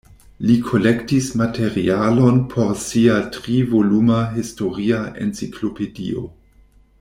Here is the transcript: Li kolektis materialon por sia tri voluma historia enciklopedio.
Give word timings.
Li 0.49 0.53
kolektis 0.67 1.27
materialon 1.41 2.39
por 2.53 2.73
sia 2.85 3.19
tri 3.37 3.59
voluma 3.75 4.23
historia 4.39 5.03
enciklopedio. 5.27 6.27